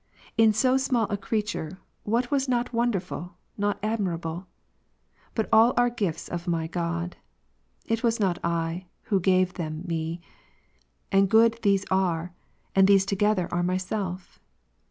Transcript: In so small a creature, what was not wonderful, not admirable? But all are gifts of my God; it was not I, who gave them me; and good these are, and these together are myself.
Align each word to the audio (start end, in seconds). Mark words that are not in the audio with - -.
In 0.35 0.51
so 0.51 0.77
small 0.77 1.05
a 1.11 1.15
creature, 1.15 1.77
what 2.05 2.31
was 2.31 2.49
not 2.49 2.73
wonderful, 2.73 3.37
not 3.55 3.77
admirable? 3.83 4.47
But 5.35 5.47
all 5.53 5.75
are 5.77 5.91
gifts 5.91 6.27
of 6.27 6.47
my 6.47 6.65
God; 6.65 7.17
it 7.85 8.01
was 8.01 8.19
not 8.19 8.39
I, 8.43 8.87
who 9.03 9.19
gave 9.19 9.53
them 9.53 9.83
me; 9.85 10.19
and 11.11 11.29
good 11.29 11.59
these 11.61 11.85
are, 11.91 12.33
and 12.73 12.87
these 12.87 13.05
together 13.05 13.47
are 13.53 13.61
myself. 13.61 14.39